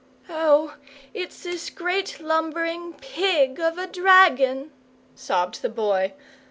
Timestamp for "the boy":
5.61-6.13